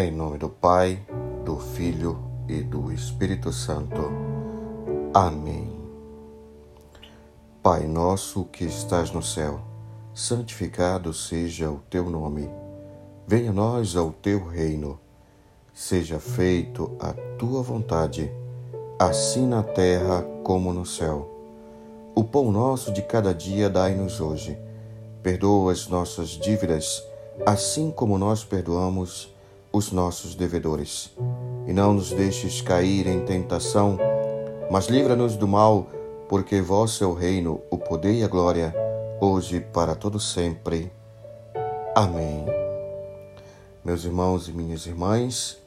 Em 0.00 0.12
nome 0.12 0.38
do 0.38 0.48
Pai, 0.48 1.04
do 1.44 1.58
Filho 1.58 2.20
e 2.46 2.62
do 2.62 2.92
Espírito 2.92 3.52
Santo. 3.52 4.00
Amém. 5.12 5.76
Pai 7.60 7.84
nosso 7.84 8.44
que 8.44 8.64
estás 8.64 9.10
no 9.10 9.20
céu, 9.20 9.60
santificado 10.14 11.12
seja 11.12 11.68
o 11.68 11.80
teu 11.90 12.08
nome. 12.08 12.48
Venha 13.26 13.50
a 13.50 13.52
nós 13.52 13.96
ao 13.96 14.12
teu 14.12 14.46
reino. 14.46 15.00
Seja 15.74 16.20
feito 16.20 16.96
a 17.00 17.12
tua 17.36 17.60
vontade, 17.60 18.30
assim 19.00 19.48
na 19.48 19.64
terra 19.64 20.22
como 20.44 20.72
no 20.72 20.86
céu. 20.86 21.28
O 22.14 22.22
pão 22.22 22.52
nosso 22.52 22.92
de 22.92 23.02
cada 23.02 23.34
dia 23.34 23.68
dai-nos 23.68 24.20
hoje. 24.20 24.56
Perdoa 25.24 25.72
as 25.72 25.88
nossas 25.88 26.28
dívidas, 26.28 27.02
assim 27.44 27.90
como 27.90 28.16
nós 28.16 28.44
perdoamos 28.44 29.36
os 29.72 29.92
nossos 29.92 30.34
devedores. 30.34 31.10
E 31.66 31.72
não 31.72 31.92
nos 31.92 32.12
deixes 32.12 32.60
cair 32.60 33.06
em 33.06 33.24
tentação, 33.24 33.98
mas 34.70 34.86
livra-nos 34.86 35.36
do 35.36 35.46
mal, 35.46 35.86
porque 36.28 36.60
vosso 36.60 37.04
é 37.04 37.06
o 37.06 37.14
reino, 37.14 37.60
o 37.70 37.78
poder 37.78 38.14
e 38.14 38.24
a 38.24 38.28
glória, 38.28 38.74
hoje 39.20 39.56
e 39.56 39.60
para 39.60 39.94
todo 39.94 40.18
sempre. 40.18 40.90
Amém. 41.94 42.44
Meus 43.84 44.04
irmãos 44.04 44.48
e 44.48 44.52
minhas 44.52 44.86
irmãs, 44.86 45.58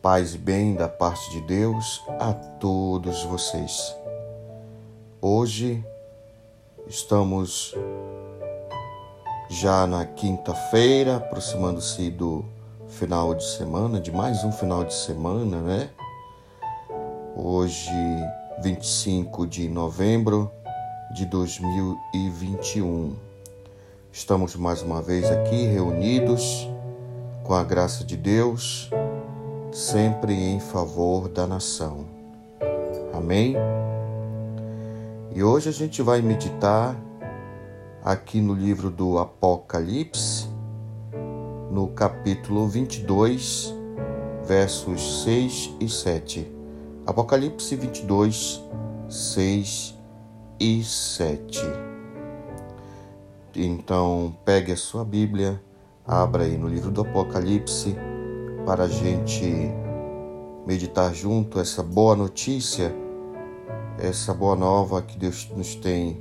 paz 0.00 0.34
e 0.34 0.38
bem 0.38 0.74
da 0.74 0.88
parte 0.88 1.30
de 1.30 1.40
Deus 1.42 2.02
a 2.20 2.32
todos 2.32 3.24
vocês. 3.24 3.94
Hoje 5.20 5.84
estamos 6.86 7.74
já 9.48 9.86
na 9.86 10.04
quinta-feira, 10.04 11.16
aproximando-se 11.16 12.10
do 12.10 12.44
final 12.96 13.34
de 13.34 13.44
semana, 13.44 14.00
de 14.00 14.10
mais 14.10 14.42
um 14.42 14.50
final 14.50 14.82
de 14.82 14.94
semana, 14.94 15.60
né? 15.60 15.90
Hoje, 17.36 17.90
25 18.62 19.46
de 19.46 19.68
novembro 19.68 20.50
de 21.14 21.26
2021. 21.26 23.14
Estamos 24.10 24.56
mais 24.56 24.80
uma 24.80 25.02
vez 25.02 25.30
aqui 25.30 25.66
reunidos 25.66 26.66
com 27.44 27.52
a 27.52 27.62
graça 27.62 28.02
de 28.02 28.16
Deus, 28.16 28.90
sempre 29.70 30.32
em 30.32 30.58
favor 30.58 31.28
da 31.28 31.46
nação. 31.46 32.06
Amém? 33.12 33.56
E 35.34 35.44
hoje 35.44 35.68
a 35.68 35.72
gente 35.72 36.00
vai 36.00 36.22
meditar 36.22 36.96
aqui 38.02 38.40
no 38.40 38.54
livro 38.54 38.88
do 38.88 39.18
Apocalipse, 39.18 40.55
no 41.70 41.88
capítulo 41.88 42.68
22, 42.68 43.74
versos 44.44 45.24
6 45.24 45.74
e 45.80 45.88
7. 45.88 46.52
Apocalipse 47.06 47.74
22, 47.74 48.62
6 49.08 49.98
e 50.60 50.82
7. 50.82 51.60
Então, 53.54 54.36
pegue 54.44 54.72
a 54.72 54.76
sua 54.76 55.04
Bíblia, 55.04 55.60
abra 56.06 56.44
aí 56.44 56.56
no 56.56 56.68
livro 56.68 56.90
do 56.90 57.00
Apocalipse 57.00 57.96
para 58.64 58.84
a 58.84 58.88
gente 58.88 59.70
meditar 60.66 61.14
junto 61.14 61.58
essa 61.58 61.82
boa 61.82 62.14
notícia, 62.14 62.94
essa 63.98 64.34
boa 64.34 64.56
nova 64.56 65.00
que 65.00 65.18
Deus 65.18 65.48
nos 65.56 65.74
tem 65.74 66.20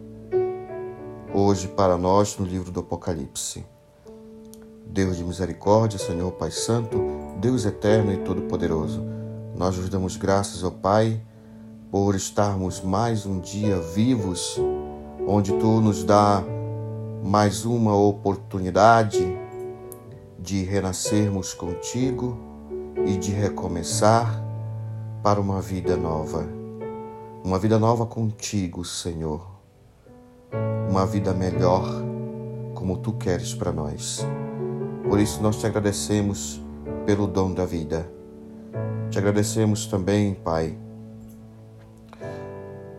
hoje 1.34 1.68
para 1.68 1.98
nós 1.98 2.38
no 2.38 2.46
livro 2.46 2.72
do 2.72 2.80
Apocalipse. 2.80 3.75
Deus 4.86 5.18
de 5.18 5.24
misericórdia, 5.24 6.00
Senhor 6.00 6.32
Pai 6.34 6.52
Santo, 6.52 6.98
Deus 7.40 7.66
eterno 7.66 8.14
e 8.14 8.18
todo-poderoso, 8.18 9.04
nós 9.56 9.76
vos 9.78 9.90
damos 9.90 10.18
graças, 10.18 10.64
ó 10.64 10.70
Pai, 10.70 11.22
por 11.90 12.14
estarmos 12.14 12.82
mais 12.82 13.26
um 13.26 13.40
dia 13.40 13.80
vivos, 13.80 14.60
onde 15.28 15.54
Tu 15.54 15.82
nos 15.82 16.04
dá 16.04 16.44
mais 17.24 17.66
uma 17.66 17.96
oportunidade 17.96 19.26
de 20.38 20.64
renascermos 20.64 21.54
contigo 21.54 22.38
e 23.06 23.18
de 23.18 23.32
recomeçar 23.32 24.44
para 25.24 25.40
uma 25.40 25.62
vida 25.62 25.96
nova. 25.98 26.46
Uma 27.44 27.58
vida 27.58 27.80
nova 27.80 28.06
contigo, 28.06 28.84
Senhor. 28.84 29.48
Uma 30.90 31.06
vida 31.06 31.34
melhor 31.34 31.86
como 32.74 32.98
Tu 32.98 33.14
queres 33.14 33.54
para 33.54 33.72
nós. 33.72 34.26
Por 35.08 35.20
isso 35.20 35.42
nós 35.42 35.58
te 35.58 35.68
agradecemos 35.68 36.62
pelo 37.06 37.28
dom 37.28 37.54
da 37.54 37.66
vida. 37.66 38.10
Te 39.10 39.20
agradecemos 39.20 39.86
também, 39.86 40.34
Pai, 40.34 40.78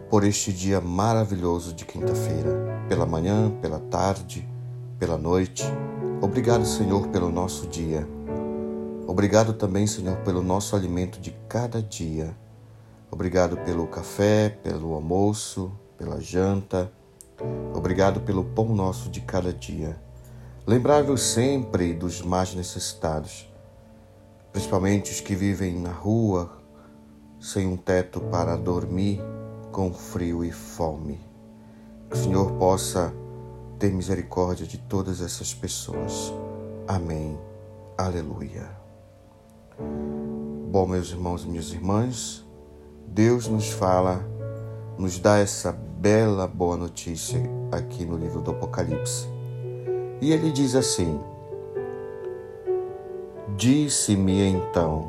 por 0.08 0.24
este 0.24 0.52
dia 0.52 0.80
maravilhoso 0.80 1.74
de 1.74 1.84
quinta-feira, 1.84 2.84
pela 2.88 3.04
manhã, 3.04 3.50
pela 3.60 3.80
tarde, 3.80 4.48
pela 4.98 5.18
noite. 5.18 5.64
Obrigado, 6.22 6.64
Senhor, 6.64 7.08
pelo 7.08 7.30
nosso 7.30 7.66
dia. 7.66 8.08
Obrigado 9.06 9.52
também, 9.52 9.86
Senhor, 9.86 10.16
pelo 10.18 10.42
nosso 10.42 10.76
alimento 10.76 11.20
de 11.20 11.32
cada 11.48 11.82
dia. 11.82 12.36
Obrigado 13.10 13.56
pelo 13.58 13.86
café, 13.88 14.48
pelo 14.48 14.94
almoço, 14.94 15.72
pela 15.98 16.20
janta. 16.20 16.90
Obrigado 17.74 18.20
pelo 18.20 18.44
pão 18.44 18.74
nosso 18.74 19.10
de 19.10 19.20
cada 19.20 19.52
dia. 19.52 20.05
Lembrai-vos 20.66 21.22
sempre 21.22 21.94
dos 21.94 22.22
mais 22.22 22.52
necessitados, 22.52 23.48
principalmente 24.50 25.12
os 25.12 25.20
que 25.20 25.32
vivem 25.32 25.78
na 25.78 25.92
rua, 25.92 26.58
sem 27.38 27.68
um 27.68 27.76
teto 27.76 28.20
para 28.20 28.56
dormir, 28.56 29.20
com 29.70 29.94
frio 29.94 30.44
e 30.44 30.50
fome. 30.50 31.20
Que 32.10 32.16
o 32.16 32.20
Senhor 32.20 32.50
possa 32.54 33.14
ter 33.78 33.92
misericórdia 33.92 34.66
de 34.66 34.76
todas 34.76 35.20
essas 35.20 35.54
pessoas. 35.54 36.34
Amém. 36.88 37.38
Aleluia. 37.96 38.68
Bom, 40.72 40.84
meus 40.88 41.10
irmãos 41.10 41.44
e 41.44 41.46
minhas 41.46 41.70
irmãs, 41.72 42.44
Deus 43.06 43.46
nos 43.46 43.70
fala, 43.70 44.20
nos 44.98 45.20
dá 45.20 45.38
essa 45.38 45.70
bela 45.70 46.48
boa 46.48 46.76
notícia 46.76 47.40
aqui 47.70 48.04
no 48.04 48.16
livro 48.16 48.40
do 48.40 48.50
Apocalipse 48.50 49.35
e 50.20 50.32
ele 50.32 50.50
diz 50.50 50.74
assim: 50.74 51.20
Disse-me 53.56 54.42
então, 54.42 55.08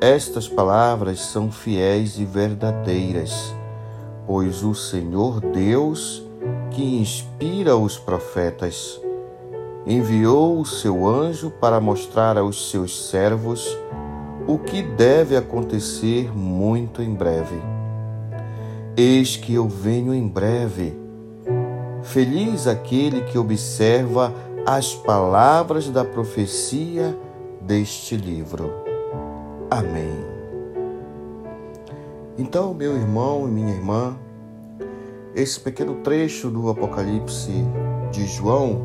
estas 0.00 0.48
palavras 0.48 1.20
são 1.20 1.50
fiéis 1.50 2.18
e 2.18 2.24
verdadeiras, 2.24 3.54
pois 4.26 4.62
o 4.62 4.74
Senhor 4.74 5.40
Deus, 5.40 6.22
que 6.70 6.82
inspira 6.98 7.76
os 7.76 7.96
profetas, 7.96 9.00
enviou 9.86 10.60
o 10.60 10.66
seu 10.66 11.06
anjo 11.06 11.50
para 11.50 11.80
mostrar 11.80 12.36
aos 12.36 12.70
seus 12.70 13.08
servos 13.08 13.76
o 14.46 14.58
que 14.58 14.82
deve 14.82 15.36
acontecer 15.36 16.36
muito 16.36 17.00
em 17.00 17.14
breve. 17.14 17.62
Eis 18.96 19.36
que 19.36 19.54
eu 19.54 19.68
venho 19.68 20.14
em 20.14 20.28
breve 20.28 21.03
Feliz 22.04 22.66
aquele 22.66 23.22
que 23.22 23.38
observa 23.38 24.32
as 24.66 24.94
palavras 24.94 25.88
da 25.88 26.04
profecia 26.04 27.16
deste 27.60 28.16
livro. 28.16 28.70
Amém. 29.70 30.12
Então, 32.38 32.74
meu 32.74 32.94
irmão 32.96 33.48
e 33.48 33.50
minha 33.50 33.74
irmã, 33.74 34.16
esse 35.34 35.58
pequeno 35.58 35.96
trecho 35.96 36.50
do 36.50 36.68
Apocalipse 36.68 37.52
de 38.12 38.26
João 38.26 38.82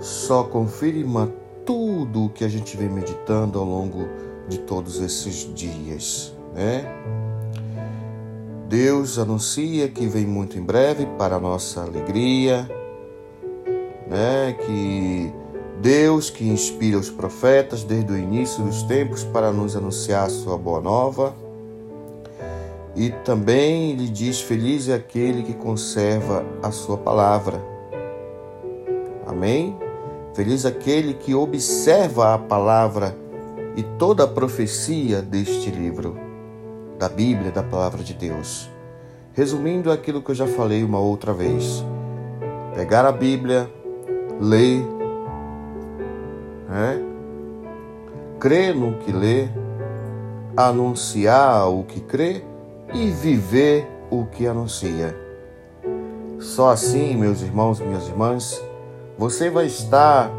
só 0.00 0.44
confirma 0.44 1.30
tudo 1.64 2.26
o 2.26 2.28
que 2.30 2.44
a 2.44 2.48
gente 2.48 2.76
vem 2.76 2.88
meditando 2.88 3.58
ao 3.58 3.64
longo 3.64 4.08
de 4.48 4.58
todos 4.58 5.00
esses 5.00 5.52
dias, 5.54 6.32
né? 6.54 6.84
Deus 8.68 9.16
anuncia 9.16 9.88
que 9.88 10.08
vem 10.08 10.26
muito 10.26 10.58
em 10.58 10.62
breve 10.62 11.06
para 11.16 11.36
a 11.36 11.40
nossa 11.40 11.82
alegria, 11.82 12.68
né? 14.08 14.56
Que 14.66 15.32
Deus 15.80 16.30
que 16.30 16.48
inspira 16.48 16.98
os 16.98 17.08
profetas 17.08 17.84
desde 17.84 18.12
o 18.12 18.18
início 18.18 18.64
dos 18.64 18.82
tempos 18.82 19.22
para 19.22 19.52
nos 19.52 19.76
anunciar 19.76 20.26
a 20.26 20.30
sua 20.30 20.58
boa 20.58 20.80
nova. 20.80 21.32
E 22.96 23.10
também 23.24 23.92
ele 23.92 24.08
diz: 24.08 24.40
Feliz 24.40 24.88
é 24.88 24.94
aquele 24.94 25.44
que 25.44 25.54
conserva 25.54 26.44
a 26.60 26.72
sua 26.72 26.96
palavra. 26.96 27.62
Amém? 29.24 29.76
Feliz 30.34 30.66
aquele 30.66 31.14
que 31.14 31.32
observa 31.36 32.34
a 32.34 32.38
palavra 32.38 33.16
e 33.76 33.84
toda 33.96 34.24
a 34.24 34.28
profecia 34.28 35.22
deste 35.22 35.70
livro 35.70 36.25
da 36.98 37.08
Bíblia, 37.08 37.50
da 37.50 37.62
palavra 37.62 38.02
de 38.02 38.14
Deus. 38.14 38.70
Resumindo 39.32 39.92
aquilo 39.92 40.22
que 40.22 40.30
eu 40.30 40.34
já 40.34 40.46
falei 40.46 40.82
uma 40.82 40.98
outra 40.98 41.32
vez: 41.32 41.84
pegar 42.74 43.04
a 43.04 43.12
Bíblia, 43.12 43.70
ler, 44.40 44.82
né? 46.68 47.02
crer 48.40 48.74
no 48.74 48.98
que 48.98 49.12
lê, 49.12 49.48
anunciar 50.56 51.68
o 51.68 51.84
que 51.84 52.00
crê 52.00 52.42
e 52.94 53.10
viver 53.10 53.86
o 54.10 54.24
que 54.26 54.46
anuncia. 54.46 55.14
Só 56.38 56.70
assim, 56.70 57.16
meus 57.16 57.42
irmãos, 57.42 57.80
minhas 57.80 58.08
irmãs, 58.08 58.62
você 59.18 59.50
vai 59.50 59.66
estar 59.66 60.30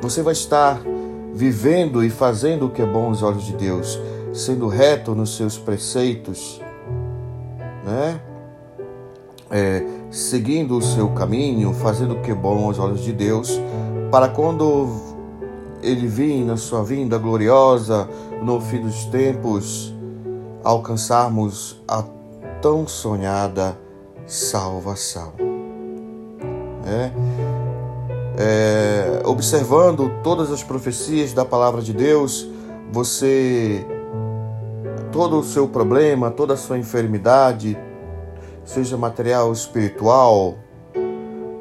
você 0.00 0.22
vai 0.22 0.32
estar 0.32 0.80
vivendo 1.34 2.04
e 2.04 2.10
fazendo 2.10 2.66
o 2.66 2.70
que 2.70 2.80
é 2.80 2.86
bom 2.86 3.06
aos 3.06 3.22
olhos 3.22 3.44
de 3.44 3.52
Deus, 3.54 3.98
sendo 4.38 4.68
reto 4.68 5.14
nos 5.14 5.36
seus 5.36 5.58
preceitos, 5.58 6.60
né? 7.84 8.20
É, 9.50 9.84
seguindo 10.10 10.76
o 10.76 10.82
seu 10.82 11.08
caminho, 11.08 11.72
fazendo 11.72 12.14
o 12.14 12.22
que 12.22 12.30
é 12.30 12.34
bom 12.34 12.66
aos 12.66 12.78
olhos 12.78 13.00
de 13.00 13.12
Deus, 13.12 13.60
para 14.10 14.28
quando 14.28 14.88
ele 15.82 16.06
vir 16.06 16.44
na 16.44 16.56
sua 16.56 16.84
vinda 16.84 17.18
gloriosa 17.18 18.08
no 18.42 18.60
fim 18.60 18.80
dos 18.80 19.06
tempos, 19.06 19.92
alcançarmos 20.62 21.80
a 21.88 22.04
tão 22.60 22.86
sonhada 22.86 23.76
salvação. 24.26 25.32
É? 26.86 27.10
É, 28.40 29.22
observando 29.24 30.10
todas 30.22 30.52
as 30.52 30.62
profecias 30.62 31.32
da 31.32 31.44
palavra 31.44 31.82
de 31.82 31.92
Deus, 31.92 32.48
você 32.92 33.84
todo 35.10 35.38
o 35.38 35.44
seu 35.44 35.68
problema, 35.68 36.30
toda 36.30 36.54
a 36.54 36.56
sua 36.56 36.78
enfermidade, 36.78 37.78
seja 38.64 38.96
material 38.96 39.46
ou 39.46 39.52
espiritual, 39.52 40.56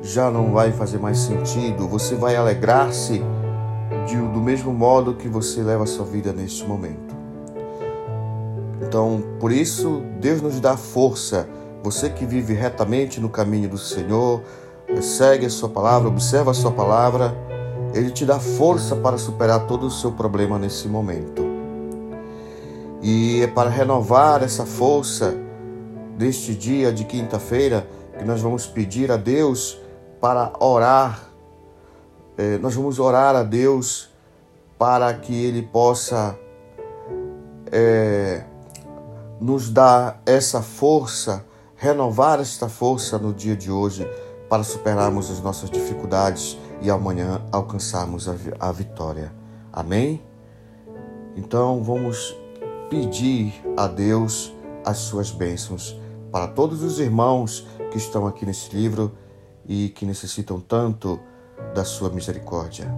já 0.01 0.29
não 0.29 0.51
vai 0.51 0.71
fazer 0.71 0.99
mais 0.99 1.17
sentido. 1.17 1.87
Você 1.87 2.15
vai 2.15 2.35
alegrar-se 2.35 3.23
do 4.33 4.39
mesmo 4.39 4.71
modo 4.71 5.15
que 5.15 5.27
você 5.27 5.61
leva 5.61 5.83
a 5.83 5.87
sua 5.87 6.05
vida 6.05 6.31
neste 6.31 6.65
momento. 6.65 7.15
Então, 8.81 9.21
por 9.39 9.51
isso, 9.51 10.01
Deus 10.19 10.41
nos 10.41 10.59
dá 10.59 10.77
força. 10.77 11.47
Você 11.83 12.09
que 12.09 12.25
vive 12.25 12.53
retamente 12.53 13.19
no 13.19 13.29
caminho 13.29 13.69
do 13.69 13.77
Senhor, 13.77 14.41
segue 15.01 15.45
a 15.45 15.49
sua 15.49 15.69
palavra, 15.69 16.07
observa 16.07 16.51
a 16.51 16.53
sua 16.53 16.71
palavra, 16.71 17.35
ele 17.93 18.11
te 18.11 18.25
dá 18.25 18.39
força 18.39 18.95
para 18.95 19.17
superar 19.17 19.67
todo 19.67 19.87
o 19.87 19.91
seu 19.91 20.11
problema 20.11 20.57
nesse 20.57 20.87
momento. 20.87 21.46
E 23.09 23.41
é 23.41 23.47
para 23.47 23.69
renovar 23.69 24.43
essa 24.43 24.65
força 24.65 25.33
deste 26.17 26.53
dia 26.53 26.91
de 26.91 27.05
quinta-feira 27.05 27.87
que 28.19 28.25
nós 28.25 28.41
vamos 28.41 28.67
pedir 28.67 29.09
a 29.13 29.15
Deus 29.15 29.79
para 30.19 30.51
orar. 30.59 31.29
É, 32.37 32.57
nós 32.57 32.75
vamos 32.75 32.99
orar 32.99 33.33
a 33.33 33.43
Deus 33.43 34.09
para 34.77 35.13
que 35.13 35.33
Ele 35.33 35.61
possa 35.61 36.37
é, 37.71 38.43
nos 39.39 39.69
dar 39.69 40.21
essa 40.25 40.61
força, 40.61 41.45
renovar 41.77 42.41
esta 42.41 42.67
força 42.67 43.17
no 43.17 43.33
dia 43.33 43.55
de 43.55 43.71
hoje 43.71 44.05
para 44.49 44.63
superarmos 44.63 45.31
as 45.31 45.39
nossas 45.39 45.69
dificuldades 45.69 46.57
e 46.81 46.91
amanhã 46.91 47.41
alcançarmos 47.53 48.27
a, 48.27 48.35
a 48.59 48.69
vitória. 48.73 49.31
Amém? 49.71 50.21
Então 51.37 51.81
vamos 51.81 52.35
pedir 52.89 53.53
a 53.75 53.87
Deus 53.87 54.53
as 54.85 54.97
suas 54.97 55.31
bênçãos 55.31 55.99
para 56.31 56.47
todos 56.47 56.81
os 56.83 56.99
irmãos 56.99 57.65
que 57.91 57.97
estão 57.97 58.25
aqui 58.27 58.45
nesse 58.45 58.75
livro 58.75 59.11
e 59.65 59.89
que 59.89 60.05
necessitam 60.05 60.59
tanto 60.59 61.19
da 61.73 61.83
sua 61.83 62.09
misericórdia. 62.09 62.91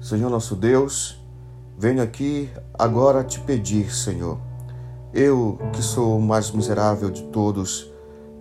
Senhor 0.00 0.30
nosso 0.30 0.56
Deus, 0.56 1.22
venho 1.76 2.02
aqui 2.02 2.50
agora 2.78 3.24
te 3.24 3.40
pedir, 3.40 3.94
Senhor. 3.94 4.38
Eu, 5.12 5.58
que 5.72 5.82
sou 5.82 6.18
o 6.18 6.22
mais 6.22 6.50
miserável 6.50 7.10
de 7.10 7.24
todos, 7.24 7.90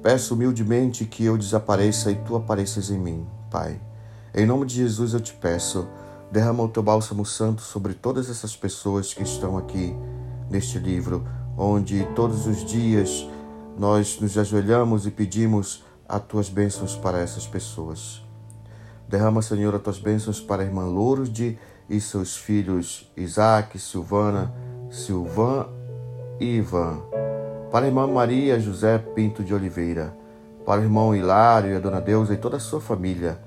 Peço 0.02 0.34
humildemente 0.34 1.04
que 1.04 1.26
eu 1.26 1.38
desapareça 1.38 2.10
e 2.10 2.16
tu 2.16 2.34
apareças 2.34 2.90
em 2.90 2.98
mim, 2.98 3.28
Pai. 3.52 3.82
Em 4.34 4.46
nome 4.46 4.66
de 4.66 4.76
Jesus 4.76 5.14
eu 5.14 5.20
te 5.20 5.34
peço, 5.34 5.90
derrama 6.32 6.64
o 6.64 6.70
teu 6.70 6.82
bálsamo 6.82 7.26
santo 7.26 7.62
sobre 7.62 7.94
todas 7.94 8.30
essas 8.30 8.56
pessoas 8.56 9.14
que 9.14 9.24
estão 9.24 9.58
aqui 9.58 9.94
neste 10.50 10.80
livro, 10.80 11.26
onde 11.58 12.06
todos 12.16 12.48
os 12.48 12.66
dias 12.66 13.28
nós 13.78 14.20
nos 14.20 14.38
ajoelhamos 14.38 15.06
e 15.06 15.12
pedimos 15.12 15.84
as 16.08 16.22
tuas 16.24 16.50
bênçãos 16.50 16.96
para 16.96 17.20
essas 17.20 17.46
pessoas. 17.46 18.22
Derrama, 19.08 19.42
Senhor, 19.42 19.74
as 19.76 19.82
tuas 19.82 20.00
bênçãos 20.00 20.40
para 20.40 20.62
a 20.62 20.66
irmã 20.66 20.86
Lourdes 20.86 21.56
e 21.90 22.00
seus 22.00 22.38
filhos 22.38 23.12
Isaac, 23.16 23.80
Silvana, 23.80 24.54
Silvan 24.90 25.68
e 26.40 26.58
Ivan. 26.58 27.00
Para 27.72 27.86
a 27.86 27.88
irmã 27.88 28.08
Maria 28.08 28.60
José 28.60 28.98
Pinto 28.98 29.44
de 29.44 29.54
Oliveira, 29.54 30.16
para 30.66 30.82
o 30.82 30.84
irmão 30.84 31.16
Hilário 31.16 31.72
e 31.72 31.76
a 31.76 31.80
dona 31.80 32.02
Deusa 32.02 32.34
e 32.34 32.38
toda 32.38 32.58
a 32.58 32.60
sua 32.60 32.82
família, 32.82 33.40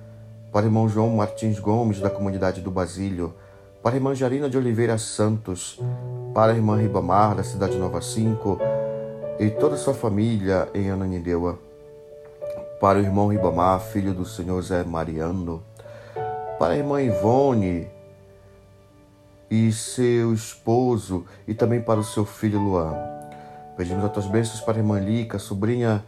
para 0.53 0.65
o 0.65 0.69
irmão 0.69 0.89
João 0.89 1.17
Martins 1.17 1.59
Gomes, 1.59 2.01
da 2.01 2.11
comunidade 2.11 2.61
do 2.61 2.71
Basílio, 2.71 3.35
para 3.83 3.97
a 3.97 3.97
irmã 3.97 4.15
Jarina 4.15 4.49
de 4.49 4.57
Oliveira 4.57 4.97
Santos, 4.97 5.81
para 6.33 6.53
a 6.53 6.55
irmã 6.55 6.77
Ribamar, 6.77 7.35
da 7.35 7.43
cidade 7.43 7.77
Nova 7.77 8.01
5, 8.01 8.57
e 9.41 9.51
toda 9.51 9.75
a 9.75 9.79
sua 9.79 9.93
família 9.93 10.69
em 10.73 10.89
Ananindeua, 10.89 11.59
para 12.81 12.99
o 12.99 13.03
irmão 13.03 13.27
Ribamar, 13.27 13.81
filho 13.81 14.15
do 14.15 14.25
senhor 14.25 14.63
Zé 14.63 14.85
Mariano, 14.85 15.61
para 16.61 16.75
a 16.75 16.77
irmã 16.77 17.03
Ivone 17.03 17.89
e 19.51 19.73
seu 19.73 20.33
esposo, 20.33 21.27
e 21.49 21.53
também 21.53 21.83
para 21.83 21.99
o 21.99 22.05
seu 22.05 22.25
filho 22.25 22.61
Luan. 22.61 22.95
Pedimos 23.77 24.05
as 24.05 24.13
tuas 24.13 24.27
bênçãos 24.27 24.61
para 24.61 24.75
a 24.75 24.79
irmã 24.79 25.01
Lica, 25.01 25.41
sobrinha 25.41 26.05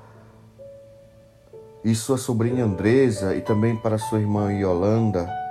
e 1.82 1.92
sua 1.92 2.18
sobrinha 2.18 2.64
Andresa, 2.64 3.34
e 3.34 3.40
também 3.40 3.74
para 3.74 3.98
sua 3.98 4.20
irmã 4.20 4.52
Yolanda. 4.52 5.43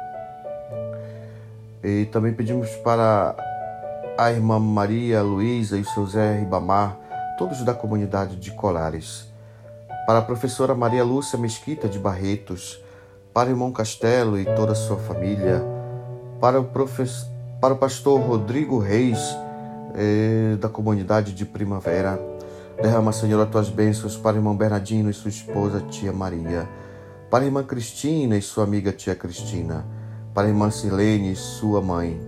E 1.83 2.05
também 2.05 2.33
pedimos 2.33 2.69
para 2.77 3.35
a 4.17 4.31
irmã 4.31 4.57
Maria 4.57 5.21
Luísa 5.21 5.77
e 5.77 5.83
seu 5.83 6.05
Zé 6.05 6.39
Ribamar, 6.39 6.97
todos 7.37 7.61
da 7.63 7.73
comunidade 7.73 8.37
de 8.37 8.51
Colares. 8.51 9.27
Para 10.05 10.19
a 10.19 10.21
professora 10.21 10.73
Maria 10.73 11.03
Lúcia 11.03 11.37
Mesquita 11.37 11.89
de 11.89 11.99
Barretos, 11.99 12.81
para 13.33 13.49
o 13.49 13.51
irmão 13.51 13.71
Castelo 13.71 14.39
e 14.39 14.45
toda 14.45 14.71
a 14.71 14.75
sua 14.75 14.97
família, 14.97 15.61
para 16.39 16.59
o, 16.59 16.63
professor, 16.63 17.27
para 17.59 17.73
o 17.73 17.77
pastor 17.77 18.21
Rodrigo 18.21 18.77
Reis, 18.77 19.19
eh, 19.95 20.55
da 20.59 20.69
comunidade 20.69 21.33
de 21.33 21.45
primavera. 21.45 22.19
Derrama, 22.81 23.11
Senhor, 23.11 23.41
as 23.41 23.49
tuas 23.49 23.69
bênçãos 23.69 24.15
para 24.15 24.35
o 24.35 24.39
irmão 24.39 24.55
Bernardino 24.55 25.09
e 25.09 25.13
sua 25.13 25.29
esposa, 25.29 25.81
tia 25.81 26.11
Maria, 26.11 26.67
para 27.29 27.43
a 27.43 27.45
irmã 27.45 27.63
Cristina 27.63 28.37
e 28.37 28.41
sua 28.41 28.63
amiga 28.63 28.91
tia 28.91 29.15
Cristina, 29.15 29.85
para 30.33 30.47
a 30.47 30.49
irmã 30.49 30.71
Silene 30.71 31.31
e 31.31 31.35
sua 31.35 31.79
mãe, 31.79 32.19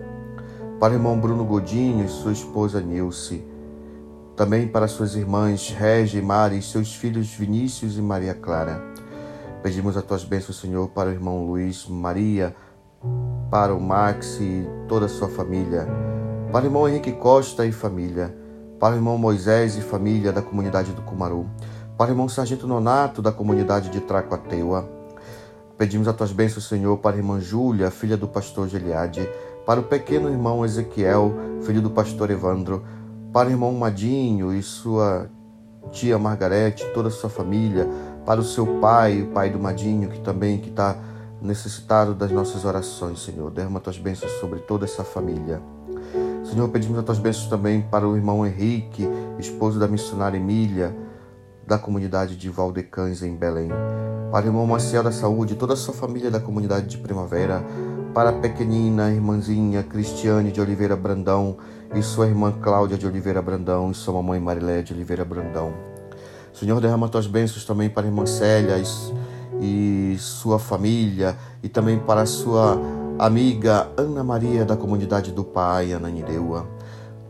para 0.79 0.93
o 0.93 0.95
irmão 0.95 1.19
Bruno 1.19 1.43
Godinho 1.43 2.05
e 2.05 2.07
sua 2.09 2.31
esposa 2.31 2.79
Nilce, 2.79 3.43
também 4.35 4.67
para 4.67 4.88
suas 4.88 5.15
irmãs 5.15 5.69
Régia 5.69 6.19
e 6.19 6.21
Mari 6.21 6.59
e 6.59 6.62
seus 6.62 6.93
filhos 6.93 7.33
Vinícius 7.33 7.97
e 7.97 8.01
Maria 8.01 8.35
Clara. 8.35 8.83
Pedimos 9.63 9.97
as 9.97 10.03
tuas 10.03 10.24
bênçãos, 10.24 10.59
Senhor, 10.59 10.89
para 10.89 11.09
o 11.09 11.12
irmão 11.12 11.47
Luiz 11.47 11.88
Maria, 11.88 12.55
para 13.50 13.74
o 13.74 13.81
Max 13.81 14.38
e 14.39 14.67
toda 14.88 15.07
a 15.07 15.09
sua 15.09 15.27
família. 15.27 15.88
Para 16.51 16.65
o 16.65 16.67
irmão 16.67 16.88
Henrique 16.88 17.13
Costa 17.13 17.65
e 17.65 17.71
família, 17.71 18.35
para 18.79 18.93
o 18.93 18.97
irmão 18.97 19.17
Moisés 19.17 19.77
e 19.77 19.81
família 19.81 20.31
da 20.31 20.41
comunidade 20.41 20.91
do 20.91 21.01
Cumaru, 21.01 21.50
para 21.97 22.09
o 22.09 22.12
irmão 22.12 22.29
Sargento 22.29 22.67
Nonato 22.67 23.21
da 23.21 23.31
comunidade 23.31 23.89
de 23.89 24.01
Tracoateua. 24.01 24.94
Pedimos 25.77 26.08
as 26.08 26.15
tuas 26.15 26.32
bênçãos, 26.32 26.70
Senhor, 26.70 26.98
para 27.00 27.17
a 27.17 27.20
irmã 27.20 27.39
Júlia, 27.41 27.91
filha 27.91 28.15
do 28.15 28.29
pastor 28.29 28.70
Geliade, 28.70 29.29
para 29.65 29.79
o 29.79 29.84
pequeno 29.84 30.29
irmão 30.29 30.63
Ezequiel, 30.63 31.34
filho 31.63 31.82
do 31.82 31.89
pastor 31.89 32.32
Evandro, 32.32 32.84
para 33.34 33.50
o 33.50 33.51
irmão 33.51 33.74
Madinho 33.74 34.53
e 34.53 34.63
sua 34.63 35.29
tia 35.91 36.17
Margarete, 36.17 36.86
toda 36.94 37.10
a 37.10 37.12
sua 37.12 37.29
família, 37.29 37.88
para 38.25 38.39
o 38.39 38.44
seu 38.44 38.79
pai, 38.79 39.22
o 39.22 39.27
pai 39.27 39.50
do 39.50 39.60
Madinho, 39.60 40.10
que 40.10 40.22
também 40.22 40.60
que 40.60 40.70
está 40.70 40.96
necessitado 41.41 42.13
das 42.13 42.32
nossas 42.32 42.63
orações, 42.63 43.22
Senhor. 43.22 43.51
Derrama 43.51 43.82
tuas 43.82 43.98
bênçãos 43.98 44.32
sobre 44.39 44.60
toda 44.60 44.86
essa 44.86 45.03
família. 45.03 45.62
Senhor, 46.46 46.70
pedimos 46.70 46.98
as 47.00 47.03
tuas 47.03 47.20
bênçãos 47.20 47.48
também 47.48 47.82
para 47.82 48.08
o 48.08 48.15
irmão 48.15 48.46
Henrique, 48.46 49.05
esposo 49.38 49.77
da 49.77 49.89
missionária 49.89 50.38
Emília, 50.38 50.96
da 51.67 51.77
comunidade 51.77 52.36
de 52.36 52.50
Valdecães, 52.50 53.24
em 53.24 53.36
Belém. 53.36 53.69
Para 54.31 54.45
o 54.45 54.50
irmão 54.50 54.65
Marcial 54.67 55.03
da 55.03 55.12
Saúde, 55.12 55.55
toda 55.55 55.74
a 55.74 55.77
sua 55.77 55.93
família 55.93 56.29
da 56.29 56.39
comunidade 56.39 56.88
de 56.88 56.98
Primavera. 56.98 57.63
Para 58.13 58.29
a 58.29 58.34
pequenina 58.34 59.12
irmãzinha 59.12 59.84
Cristiane 59.84 60.51
de 60.51 60.62
Oliveira 60.62 60.95
Brandão 60.95 61.57
e 61.93 62.01
sua 62.01 62.27
irmã 62.27 62.51
Cláudia 62.62 62.98
de 62.98 63.05
Oliveira 63.05 63.41
Brandão 63.41 63.91
e 63.91 63.93
sua 63.93 64.13
mamãe 64.13 64.39
Marilé 64.39 64.81
de 64.81 64.93
Oliveira 64.93 65.25
Brandão. 65.25 65.74
Senhor, 66.53 66.79
derrama 66.79 67.10
tuas 67.10 67.27
bênçãos 67.27 67.65
também 67.65 67.89
para 67.89 68.03
a 68.03 68.07
irmã 68.07 68.25
Célia 68.25 68.77
e, 68.77 70.13
e 70.13 70.17
sua 70.17 70.57
família 70.57 71.36
e 71.62 71.67
também 71.67 72.00
para 72.00 72.22
a 72.22 72.25
sua 72.25 72.79
amiga 73.19 73.89
Ana 73.98 74.24
Maria 74.24 74.63
da 74.63 74.77
comunidade 74.77 75.31
do 75.31 75.43
Pai, 75.43 75.93
Ananindeua. 75.93 76.75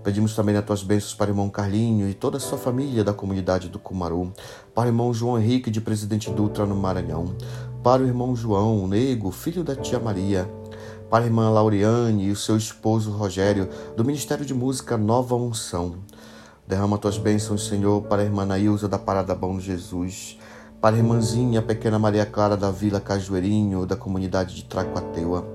Pedimos 0.06 0.36
também 0.36 0.56
as 0.56 0.64
tuas 0.64 0.84
bênçãos 0.84 1.16
para 1.16 1.32
o 1.32 1.32
irmão 1.32 1.50
Carlinho 1.50 2.08
e 2.08 2.14
toda 2.14 2.38
a 2.38 2.40
sua 2.40 2.60
família 2.60 3.04
da 3.04 3.12
comunidade 3.12 3.70
do 3.70 3.80
Cumaru, 3.80 4.32
para 4.72 4.86
o 4.86 4.90
irmão 4.90 5.12
João 5.12 5.40
Henrique 5.40 5.72
de 5.72 5.82
Presidente 5.82 6.30
Dutra 6.30 6.64
no 6.64 6.76
Maranhão, 6.76 7.36
para 7.84 8.04
o 8.04 8.06
irmão 8.06 8.36
João 8.36 8.88
Nego, 8.88 9.32
filho 9.32 9.64
da 9.64 9.76
tia 9.76 10.00
Maria, 10.00 10.48
para 11.10 11.24
a 11.24 11.28
irmã 11.28 11.50
Laureane 11.50 12.26
e 12.26 12.32
o 12.32 12.36
seu 12.36 12.56
esposo 12.56 13.10
Rogério, 13.10 13.68
do 13.98 14.06
Ministério 14.06 14.46
de 14.46 14.54
Música 14.54 14.96
Nova 14.96 15.36
Unção. 15.36 15.96
Derrama 16.68 17.00
tuas 17.00 17.18
bênçãos, 17.18 17.66
Senhor, 17.66 18.04
para 18.04 18.22
a 18.22 18.26
irmã 18.26 18.46
Nailza 18.46 18.88
da 18.88 19.00
Parada 19.00 19.34
Bom 19.34 19.60
Jesus, 19.60 20.38
para 20.80 20.96
a 20.96 21.00
irmãzinha 21.00 21.64
pequena 21.64 21.98
Maria 21.98 22.28
Clara 22.28 22.56
da 22.56 22.70
Vila 22.70 23.00
Cajueirinho, 23.00 23.88
da 23.88 23.96
comunidade 23.96 24.54
de 24.54 24.66
Tracuateua 24.66 25.55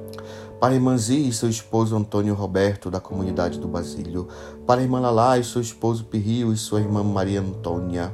para 0.60 0.74
a 0.74 0.74
irmã 0.74 0.94
Zia 0.98 1.26
e 1.26 1.32
seu 1.32 1.48
esposo 1.48 1.96
Antônio 1.96 2.34
Roberto, 2.34 2.90
da 2.90 3.00
comunidade 3.00 3.58
do 3.58 3.66
Basílio, 3.66 4.28
para 4.66 4.82
a 4.82 4.84
irmã 4.84 5.00
Lalá 5.00 5.38
e 5.38 5.42
seu 5.42 5.62
esposo 5.62 6.04
Pirrio 6.04 6.52
e 6.52 6.56
sua 6.58 6.80
irmã 6.80 7.02
Maria 7.02 7.40
Antônia, 7.40 8.12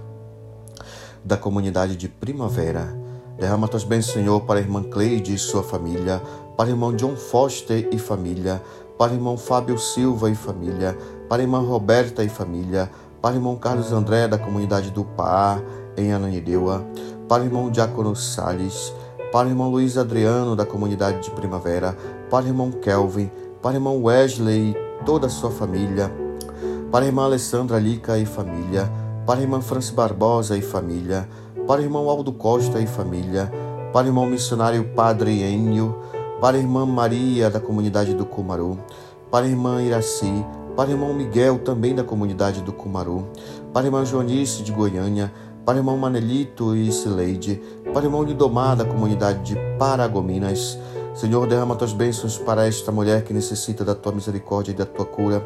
da 1.24 1.36
comunidade 1.36 1.96
de 1.96 2.08
Primavera. 2.08 2.96
Derrama 3.36 3.66
tuas 3.66 3.82
bênçãos, 3.82 4.14
Senhor, 4.14 4.42
para 4.42 4.60
a 4.60 4.62
irmã 4.62 4.84
Cleide 4.84 5.34
e 5.34 5.38
sua 5.38 5.64
família, 5.64 6.22
para 6.56 6.68
o 6.68 6.70
irmão 6.70 6.94
John 6.94 7.16
Foster 7.16 7.88
e 7.90 7.98
família, 7.98 8.62
para 8.96 9.10
o 9.10 9.16
irmão 9.16 9.36
Fábio 9.36 9.76
Silva 9.76 10.30
e 10.30 10.36
família, 10.36 10.96
para 11.28 11.42
a 11.42 11.44
irmã 11.44 11.58
Roberta 11.58 12.22
e 12.22 12.28
família, 12.28 12.88
para 13.20 13.34
o 13.34 13.38
irmão 13.38 13.56
Carlos 13.56 13.90
André, 13.90 14.28
da 14.28 14.38
comunidade 14.38 14.92
do 14.92 15.04
Pá, 15.04 15.60
em 15.96 16.12
Ananindeua, 16.12 16.86
para 17.28 17.42
o 17.42 17.46
irmão 17.46 17.68
Diácono 17.72 18.14
Salles, 18.14 18.94
para 19.33 19.49
o 19.49 19.50
irmão 19.50 19.71
Luiz 19.71 19.99
Adriano, 19.99 20.54
da 20.54 20.64
comunidade 20.64 21.21
de 21.21 21.30
Primavera, 21.30 21.97
para 22.30 22.45
o 22.45 22.49
irmão 22.49 22.71
Kelvin, 22.71 23.30
para 23.61 23.73
o 23.73 23.75
irmão 23.75 24.02
Wesley 24.02 24.71
e 24.71 25.04
toda 25.04 25.26
a 25.26 25.30
sua 25.30 25.50
família, 25.50 26.11
para 26.90 27.04
a 27.04 27.09
irmã 27.09 27.25
Alessandra 27.25 27.78
Lica 27.78 28.18
e 28.18 28.25
família, 28.25 28.90
para 29.26 29.40
a 29.40 29.42
irmã 29.42 29.61
Franci 29.61 29.92
Barbosa 29.92 30.56
e 30.56 30.62
família, 30.62 31.28
para 31.66 31.80
o 31.80 31.85
irmão 31.85 32.09
Aldo 32.09 32.33
Costa 32.33 32.80
e 32.80 32.87
família, 32.87 33.52
para 33.92 34.04
o 34.04 34.09
irmão 34.09 34.26
missionário 34.26 34.85
Padre 34.95 35.42
Enio, 35.42 35.97
para 36.40 36.56
a 36.56 36.61
irmã 36.61 36.87
Maria 36.87 37.50
da 37.50 37.59
comunidade 37.59 38.14
do 38.14 38.25
Cumaru, 38.25 38.78
para 39.30 39.47
a 39.47 39.49
irmã 39.49 39.83
Iraci, 39.83 40.45
para 40.76 40.90
o 40.90 40.92
irmão 40.92 41.12
Miguel 41.12 41.59
também 41.59 41.95
da 41.95 42.04
comunidade 42.04 42.62
do 42.62 42.73
Cumaru, 42.73 43.26
para 43.73 43.83
a 43.83 43.87
irmã 43.87 44.04
Joanice 44.04 44.62
de 44.62 44.71
Goiânia, 44.71 45.33
para 45.66 45.75
o 45.75 45.78
irmão 45.80 45.99
Manelito 45.99 46.76
e 46.76 46.92
Sileide, 46.92 47.61
para 47.92 48.02
o 48.02 48.06
irmão 48.06 48.23
Lidomar 48.23 48.76
da 48.76 48.85
comunidade 48.85 49.42
de 49.42 49.56
Paragominas, 49.76 50.78
Senhor, 51.12 51.46
derrama 51.49 51.75
tuas 51.75 51.92
bênçãos 51.92 52.38
para 52.38 52.68
esta 52.68 52.92
mulher 52.92 53.25
que 53.25 53.32
necessita 53.32 53.82
da 53.85 53.94
tua 53.94 54.12
misericórdia 54.12 54.70
e 54.70 54.75
da 54.75 54.85
tua 54.85 55.06
cura. 55.06 55.42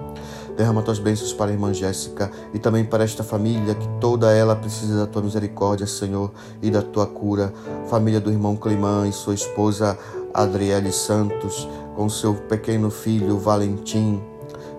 Derrama 0.56 0.82
tuas 0.82 0.98
bênçãos 0.98 1.32
para 1.32 1.50
a 1.50 1.54
irmã 1.54 1.72
Jéssica 1.72 2.28
e 2.52 2.58
também 2.58 2.84
para 2.84 3.04
esta 3.04 3.22
família 3.22 3.74
que 3.76 3.88
toda 4.00 4.32
ela 4.32 4.56
precisa 4.56 4.98
da 4.98 5.06
tua 5.06 5.22
misericórdia, 5.22 5.86
Senhor, 5.86 6.32
e 6.60 6.72
da 6.72 6.82
tua 6.82 7.06
cura. 7.06 7.52
Família 7.86 8.20
do 8.20 8.32
irmão 8.32 8.56
Climã 8.56 9.06
e 9.08 9.12
sua 9.12 9.32
esposa 9.32 9.96
Adriele 10.34 10.90
Santos, 10.90 11.68
com 11.94 12.08
seu 12.08 12.34
pequeno 12.34 12.90
filho 12.90 13.38
Valentim, 13.38 14.20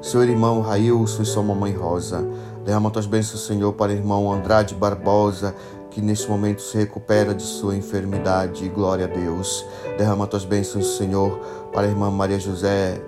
seu 0.01 0.21
irmão 0.23 0.59
Railson 0.59 1.23
e 1.23 1.25
sua 1.25 1.41
mamãe 1.41 1.71
Rosa. 1.71 2.27
Derrama 2.63 2.91
tuas 2.91 3.05
bênçãos, 3.05 3.45
Senhor, 3.45 3.73
para 3.73 3.91
o 3.91 3.95
irmão 3.95 4.31
Andrade 4.31 4.75
Barbosa 4.75 5.55
que 5.91 6.01
neste 6.01 6.27
momento 6.29 6.61
se 6.61 6.77
recupera 6.77 7.35
de 7.35 7.43
sua 7.43 7.75
enfermidade. 7.75 8.67
Glória 8.69 9.05
a 9.05 9.07
Deus. 9.07 9.65
Derrama 9.97 10.25
tuas 10.25 10.45
bênçãos, 10.45 10.97
Senhor, 10.97 11.37
para 11.71 11.85
a 11.85 11.89
irmã 11.89 12.09
Maria 12.09 12.39
José, 12.39 12.99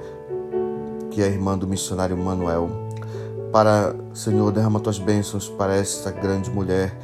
que 1.10 1.24
é 1.24 1.28
irmã 1.28 1.58
do 1.58 1.66
missionário 1.66 2.18
Manuel. 2.18 2.70
Para, 3.52 3.96
Senhor, 4.14 4.52
derrama 4.52 4.80
tuas 4.80 5.00
bênçãos 5.00 5.48
para 5.48 5.76
esta 5.76 6.12
grande 6.12 6.52
mulher, 6.52 6.96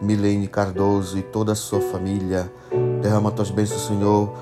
Milene 0.00 0.48
Cardoso 0.48 1.18
e 1.18 1.22
toda 1.22 1.52
a 1.52 1.56
sua 1.56 1.80
família. 1.80 2.50
Derrama 3.02 3.30
tuas 3.30 3.50
bênçãos, 3.50 3.86
Senhor, 3.86 4.32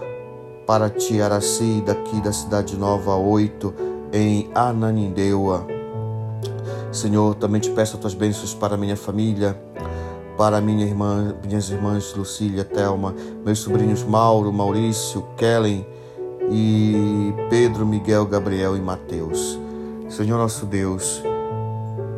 para 0.67 0.89
Tia 0.89 1.25
Araci, 1.25 1.83
daqui 1.85 2.21
da 2.21 2.33
Cidade 2.33 2.77
Nova 2.77 3.17
8, 3.17 3.75
em 4.13 4.51
Ananindeua. 4.55 5.76
Senhor, 6.97 7.35
também 7.35 7.61
te 7.61 7.71
peço 7.71 7.95
as 7.95 8.01
tuas 8.01 8.15
bênçãos 8.15 8.55
para 8.55 8.77
minha 8.77 8.97
família, 8.97 9.57
para 10.37 10.61
minha 10.61 10.85
irmã, 10.85 11.35
minhas 11.45 11.71
irmãs 11.71 12.15
Lucília, 12.15 12.65
Thelma, 12.65 13.15
meus 13.45 13.59
sobrinhos 13.59 14.03
Mauro, 14.03 14.53
Maurício, 14.53 15.23
Kellen 15.37 15.87
e 16.51 17.35
Pedro, 17.51 17.87
Miguel, 17.87 18.27
Gabriel 18.27 18.77
e 18.77 18.81
Mateus. 18.81 19.59
Senhor 20.09 20.39
nosso 20.39 20.65
Deus, 20.67 21.23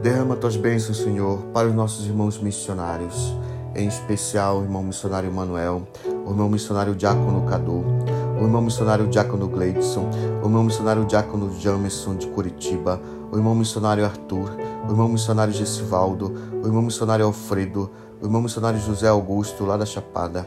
derrama 0.03 0.37
tuas 0.37 0.57
bênçãos, 0.57 0.99
Senhor, 0.99 1.39
para 1.53 1.69
os 1.69 1.75
nossos 1.75 2.07
irmãos 2.07 2.39
missionários, 2.39 3.35
em 3.75 3.89
especial 3.89 4.61
o 4.61 4.63
irmão 4.63 4.83
missionário 4.83 5.33
Manuel, 5.33 5.83
o 6.27 6.31
irmão 6.31 6.49
missionário 6.49 6.95
Diácono 6.95 7.43
Cadu, 7.43 7.85
o 8.41 8.45
irmão 8.45 8.63
missionário 8.63 9.07
Diácono 9.07 9.49
Gleidson, 9.49 10.09
o 10.43 10.47
irmão 10.47 10.65
missionário 10.65 11.05
Diácono 11.05 11.53
Jamerson 11.59 12.15
de 12.17 12.27
Curitiba, 12.29 13.01
o 13.31 13.37
irmão 13.37 13.55
missionário 13.55 14.05
Arthur, 14.05 14.51
o 14.89 14.93
irmão 14.93 15.09
missionário 15.09 15.53
Gessivaldo, 15.53 16.35
o 16.63 16.67
irmão 16.67 16.83
missionário 16.83 17.27
Alfredo, 17.27 17.91
o 18.21 18.25
irmão 18.25 18.41
missionário 18.41 18.81
José 18.81 19.07
Augusto, 19.07 19.65
lá 19.65 19.77
da 19.77 19.85
Chapada, 19.85 20.47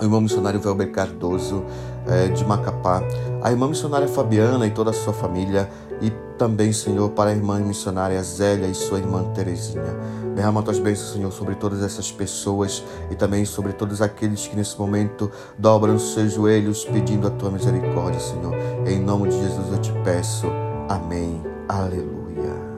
o 0.00 0.04
irmão 0.04 0.22
missionário 0.22 0.58
Velber 0.58 0.90
Cardoso, 0.90 1.62
é, 2.06 2.28
de 2.28 2.44
Macapá, 2.44 3.02
a 3.42 3.50
irmã 3.50 3.68
missionária 3.68 4.08
Fabiana 4.08 4.66
e 4.66 4.70
toda 4.70 4.90
a 4.90 4.94
sua 4.94 5.12
família, 5.12 5.68
e 6.00 6.10
também, 6.38 6.72
Senhor, 6.72 7.10
para 7.10 7.30
a 7.30 7.32
irmã 7.34 7.60
missionária 7.60 8.20
Zélia 8.22 8.66
e 8.66 8.74
sua 8.74 8.98
irmã 8.98 9.22
Terezinha. 9.34 9.94
Derrama 10.34 10.62
tuas 10.62 10.78
bênçãos, 10.78 11.12
Senhor, 11.12 11.30
sobre 11.30 11.54
todas 11.54 11.82
essas 11.82 12.10
pessoas 12.10 12.82
e 13.10 13.14
também 13.14 13.44
sobre 13.44 13.74
todos 13.74 14.00
aqueles 14.00 14.46
que 14.46 14.56
nesse 14.56 14.78
momento 14.78 15.30
dobram 15.58 15.94
os 15.94 16.14
seus 16.14 16.32
joelhos 16.32 16.86
pedindo 16.86 17.28
a 17.28 17.30
tua 17.30 17.50
misericórdia, 17.50 18.18
Senhor. 18.18 18.54
Em 18.86 18.98
nome 18.98 19.28
de 19.28 19.38
Jesus 19.38 19.70
eu 19.70 19.78
te 19.78 19.92
peço. 20.02 20.46
Amém. 20.88 21.42
Aleluia. 21.68 22.71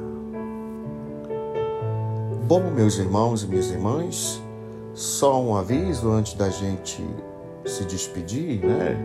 Bom, 2.46 2.70
meus 2.70 2.98
irmãos 2.98 3.42
e 3.42 3.46
minhas 3.46 3.70
irmãs, 3.70 4.38
só 4.92 5.40
um 5.40 5.56
aviso 5.56 6.10
antes 6.10 6.34
da 6.34 6.50
gente 6.50 7.02
se 7.64 7.86
despedir, 7.86 8.62
né? 8.62 8.98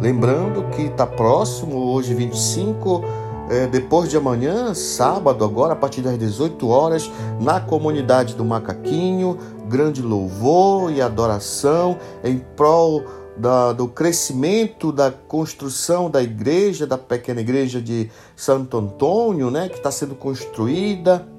Lembrando 0.00 0.64
que 0.70 0.84
está 0.84 1.06
próximo, 1.06 1.92
hoje 1.92 2.14
25, 2.14 3.04
é, 3.50 3.66
depois 3.66 4.08
de 4.08 4.16
amanhã, 4.16 4.72
sábado, 4.72 5.44
agora, 5.44 5.74
a 5.74 5.76
partir 5.76 6.00
das 6.00 6.16
18 6.16 6.66
horas, 6.66 7.10
na 7.38 7.60
comunidade 7.60 8.34
do 8.34 8.46
Macaquinho, 8.46 9.36
grande 9.68 10.00
louvor 10.00 10.90
e 10.90 11.02
adoração 11.02 11.98
em 12.24 12.38
prol 12.38 13.04
da, 13.36 13.74
do 13.74 13.86
crescimento 13.88 14.90
da 14.90 15.10
construção 15.10 16.10
da 16.10 16.22
igreja, 16.22 16.86
da 16.86 16.96
pequena 16.96 17.42
igreja 17.42 17.78
de 17.78 18.10
Santo 18.34 18.78
Antônio, 18.78 19.50
né, 19.50 19.68
que 19.68 19.76
está 19.76 19.90
sendo 19.90 20.14
construída 20.14 21.30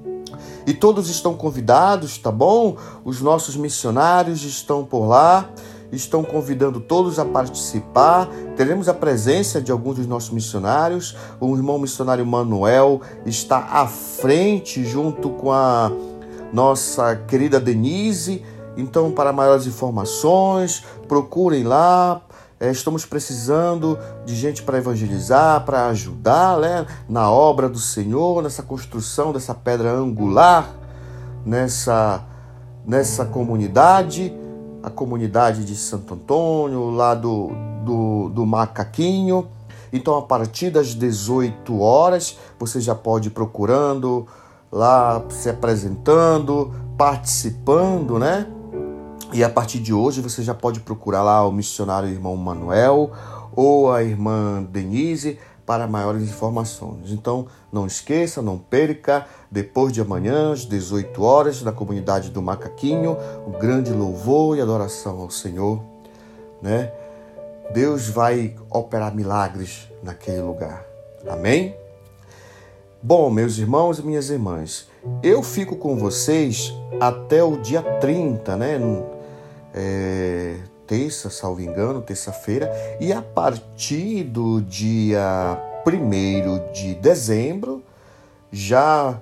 e 0.65 0.74
todos 0.74 1.10
estão 1.10 1.34
convidados, 1.34 2.17
tá 2.17 2.32
bom? 2.32 2.77
Os 3.03 3.22
nossos 3.22 3.55
missionários 3.55 4.43
estão 4.43 4.86
por 4.86 5.05
lá, 5.05 5.50
estão 5.91 6.24
convidando 6.24 6.79
todos 6.79 7.20
a 7.20 7.25
participar. 7.25 8.27
Teremos 8.55 8.88
a 8.89 8.93
presença 8.93 9.62
de 9.62 9.72
alguns 9.72 9.98
dos 9.98 10.08
nossos 10.08 10.29
missionários. 10.32 11.15
O 11.39 11.55
irmão 11.55 11.77
missionário 11.77 12.25
Manuel 12.25 13.01
está 13.25 13.58
à 13.58 13.88
frente 13.88 14.84
junto 14.86 15.29
com 15.29 15.51
a 15.51 15.91
nossa 16.51 17.15
querida 17.15 17.60
Denise. 17.60 18.43
Então, 18.75 19.12
para 19.12 19.32
maiores 19.32 19.67
informações, 19.67 20.84
procurem 21.08 21.63
lá, 21.63 22.22
é, 22.63 22.72
estamos 22.72 23.05
precisando 23.05 24.00
de 24.25 24.34
gente 24.34 24.63
para 24.63 24.77
evangelizar, 24.77 25.65
para 25.65 25.88
ajudar 25.88 26.58
né, 26.60 26.86
na 27.10 27.29
obra 27.29 27.67
do 27.67 27.77
Senhor, 27.77 28.41
nessa 28.41 28.63
construção 28.63 29.34
dessa 29.34 29.53
pedra 29.53 29.91
angular, 29.91 30.74
nessa, 31.46 32.24
nessa 32.88 33.25
comunidade, 33.25 34.34
a 34.82 34.89
comunidade 34.89 35.65
de 35.65 35.75
Santo 35.75 36.13
Antônio, 36.13 36.89
lá 36.89 37.13
do, 37.13 37.51
do, 37.84 38.29
do 38.29 38.46
Macaquinho. 38.46 39.46
Então, 39.91 40.17
a 40.17 40.22
partir 40.22 40.70
das 40.70 40.96
18 40.96 41.82
horas, 41.82 42.39
você 42.58 42.79
já 42.79 42.96
pode 42.96 43.27
ir 43.27 43.32
procurando 43.32 44.25
lá, 44.72 45.22
se 45.27 45.50
apresentando, 45.50 46.74
participando, 46.98 48.17
né? 48.17 48.48
E 49.33 49.43
a 49.43 49.49
partir 49.49 49.79
de 49.79 49.91
hoje 49.91 50.21
você 50.21 50.43
já 50.43 50.53
pode 50.53 50.79
procurar 50.81 51.23
lá 51.23 51.45
o 51.47 51.51
missionário 51.51 52.07
irmão 52.07 52.37
Manuel 52.37 53.11
ou 53.55 53.91
a 53.91 54.03
irmã 54.03 54.61
Denise 54.61 55.39
para 55.65 55.87
maiores 55.87 56.21
informações. 56.21 57.09
Então, 57.09 57.47
não 57.71 57.87
esqueça, 57.87 58.43
não 58.43 58.59
perca, 58.59 59.25
depois 59.49 59.91
de 59.91 60.01
amanhã, 60.01 60.51
às 60.51 60.65
18 60.65 61.23
horas, 61.23 61.63
na 61.63 61.71
comunidade 61.71 62.29
do 62.29 62.43
Macaquinho, 62.43 63.17
o 63.47 63.49
grande 63.51 63.91
louvor 63.91 64.55
e 64.55 64.61
adoração 64.61 65.21
ao 65.21 65.31
Senhor, 65.31 65.81
né? 66.61 66.91
Deus 67.73 68.09
vai 68.09 68.55
operar 68.69 69.15
milagres 69.15 69.89
naquele 70.03 70.41
lugar. 70.41 70.85
Amém? 71.27 71.75
Bom, 73.01 73.31
meus 73.31 73.57
irmãos 73.57 73.97
e 73.97 74.03
minhas 74.03 74.29
irmãs, 74.29 74.87
eu 75.23 75.41
fico 75.41 75.75
com 75.75 75.97
vocês 75.97 76.71
até 76.99 77.43
o 77.43 77.57
dia 77.57 77.81
30, 77.81 78.55
né? 78.57 78.77
É, 79.73 80.57
terça, 80.85 81.29
salvo 81.29 81.61
engano, 81.61 82.01
terça-feira, 82.01 82.71
e 82.99 83.11
a 83.11 83.21
partir 83.21 84.23
do 84.23 84.61
dia 84.61 85.57
1 85.87 86.71
de 86.71 86.93
dezembro 86.95 87.83
já 88.51 89.19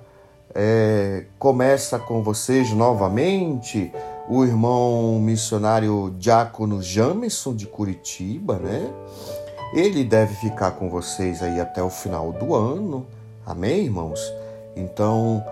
é, 0.54 1.24
começa 1.38 1.98
com 1.98 2.22
vocês 2.22 2.70
novamente 2.72 3.90
o 4.28 4.44
irmão 4.44 5.18
missionário 5.18 6.14
Diácono 6.18 6.82
Jamerson 6.82 7.54
de 7.54 7.66
Curitiba, 7.66 8.58
né? 8.58 8.90
Ele 9.74 10.04
deve 10.04 10.34
ficar 10.34 10.72
com 10.72 10.90
vocês 10.90 11.42
aí 11.42 11.58
até 11.58 11.82
o 11.82 11.88
final 11.88 12.30
do 12.32 12.54
ano. 12.54 13.06
Amém, 13.46 13.84
irmãos? 13.84 14.20
Então, 14.76 15.42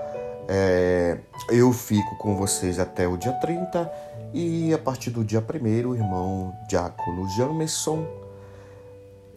é, 0.53 1.17
eu 1.49 1.73
fico 1.73 2.17
com 2.17 2.35
vocês 2.35 2.81
até 2.81 3.07
o 3.07 3.17
dia 3.17 3.33
30 3.35 3.89
e 4.35 4.75
a 4.75 4.79
partir 4.79 5.11
do 5.11 5.25
dia 5.25 5.39
1 5.39 5.89
o 5.89 5.95
irmão 5.95 6.53
Diácono 6.69 7.29
Jamerson, 7.37 8.05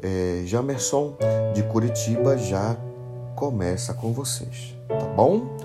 é, 0.02 0.42
Jamerson 0.44 1.16
de 1.54 1.62
Curitiba 1.64 2.36
já 2.36 2.76
começa 3.36 3.94
com 3.94 4.12
vocês, 4.12 4.76
tá 4.88 5.06
bom? 5.16 5.56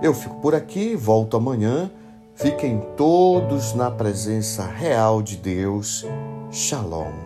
Eu 0.00 0.14
fico 0.14 0.36
por 0.36 0.54
aqui, 0.54 0.94
volto 0.94 1.36
amanhã. 1.36 1.90
Fiquem 2.36 2.80
todos 2.96 3.74
na 3.74 3.90
presença 3.90 4.64
real 4.64 5.22
de 5.22 5.36
Deus. 5.36 6.04
Shalom. 6.52 7.23